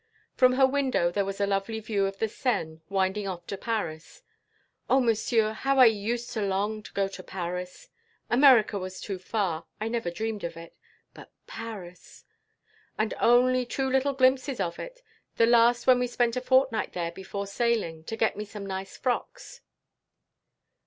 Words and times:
From 0.33 0.53
her 0.53 0.65
window 0.65 1.11
there 1.11 1.25
was 1.25 1.39
a 1.39 1.45
lovely 1.45 1.79
view 1.79 2.07
of 2.07 2.17
the 2.17 2.27
Seine 2.27 2.79
winding 2.89 3.27
off 3.27 3.45
to 3.45 3.55
Paris. 3.55 4.23
"Oh, 4.89 4.99
monsieur, 4.99 5.53
how 5.53 5.77
I 5.77 5.85
used 5.85 6.31
to 6.31 6.41
long 6.41 6.81
to 6.81 6.91
go 6.93 7.07
to 7.09 7.21
Paris! 7.21 7.87
America 8.27 8.79
was 8.79 8.99
too 8.99 9.19
far. 9.19 9.67
I 9.79 9.87
never 9.89 10.09
even 10.09 10.15
dreamed 10.17 10.43
of 10.43 10.57
it. 10.57 10.75
But 11.13 11.31
Paris! 11.45 12.25
And 12.97 13.13
only 13.21 13.63
two 13.63 13.87
little 13.91 14.13
glimpses 14.13 14.59
of 14.59 14.79
it 14.79 15.03
the 15.37 15.45
last 15.45 15.85
when 15.85 15.99
we 15.99 16.07
spent 16.07 16.35
a 16.35 16.41
fortnight 16.41 16.93
there 16.93 17.11
before 17.11 17.45
sailing, 17.45 18.03
to 18.05 18.17
get 18.17 18.35
me 18.35 18.43
some 18.43 18.65
nice 18.65 18.97
frocks...." 18.97 19.61